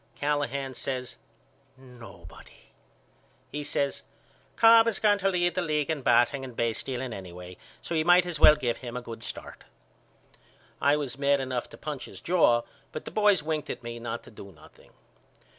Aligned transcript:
Callahan 0.15 0.73
says 0.73 1.17
Nobody. 1.77 2.73
He 3.51 3.63
says 3.63 4.01
Cobb 4.55 4.87
is 4.87 4.97
going 4.97 5.19
to 5.19 5.29
lead 5.29 5.53
the 5.53 5.61
league 5.61 5.91
in 5.91 6.01
batting 6.01 6.43
and 6.43 6.55
basestealing 6.57 7.13
anyway 7.13 7.55
so 7.83 7.93
we 7.93 8.03
might 8.03 8.25
as 8.25 8.39
well 8.39 8.55
give 8.55 8.77
him 8.77 8.97
a 8.97 9.03
good 9.03 9.21
start. 9.21 9.63
I 10.81 10.95
was 10.95 11.19
mad 11.19 11.39
enough 11.39 11.69
to 11.69 11.77
punch 11.77 12.05
his 12.05 12.19
jaw 12.19 12.63
but 12.91 13.05
the 13.05 13.11
boys 13.11 13.43
winked 13.43 13.69
at 13.69 13.83
me 13.83 13.99
not 13.99 14.23
to 14.23 14.31
do 14.31 14.51
nothing. 14.51 14.89